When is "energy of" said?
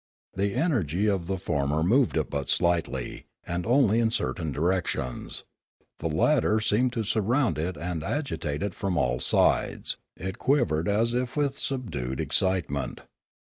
0.55-1.27